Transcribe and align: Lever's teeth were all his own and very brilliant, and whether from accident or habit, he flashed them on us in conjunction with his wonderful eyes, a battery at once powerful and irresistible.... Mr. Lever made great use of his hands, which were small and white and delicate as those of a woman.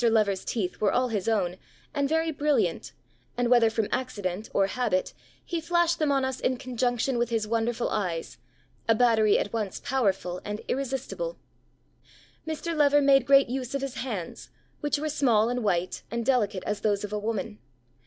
Lever's 0.03 0.43
teeth 0.43 0.81
were 0.81 0.91
all 0.91 1.09
his 1.09 1.27
own 1.29 1.57
and 1.93 2.09
very 2.09 2.31
brilliant, 2.31 2.91
and 3.37 3.51
whether 3.51 3.69
from 3.69 3.87
accident 3.91 4.49
or 4.51 4.65
habit, 4.65 5.13
he 5.45 5.61
flashed 5.61 5.99
them 5.99 6.11
on 6.11 6.25
us 6.25 6.39
in 6.39 6.57
conjunction 6.57 7.19
with 7.19 7.29
his 7.29 7.45
wonderful 7.45 7.87
eyes, 7.89 8.39
a 8.89 8.95
battery 8.95 9.37
at 9.37 9.53
once 9.53 9.79
powerful 9.79 10.41
and 10.43 10.61
irresistible.... 10.67 11.37
Mr. 12.47 12.75
Lever 12.75 12.99
made 12.99 13.27
great 13.27 13.47
use 13.47 13.75
of 13.75 13.83
his 13.83 13.93
hands, 13.97 14.49
which 14.79 14.97
were 14.97 15.07
small 15.07 15.49
and 15.49 15.63
white 15.63 16.01
and 16.09 16.25
delicate 16.25 16.63
as 16.63 16.79
those 16.81 17.03
of 17.03 17.13
a 17.13 17.19
woman. 17.19 17.59